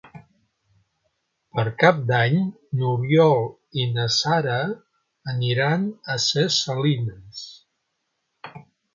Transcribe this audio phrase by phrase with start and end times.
[1.57, 2.37] Per Cap d'Any
[2.79, 3.43] n'Oriol
[3.81, 4.55] i na Sara
[5.33, 5.83] aniran
[6.15, 7.43] a Ses Salines.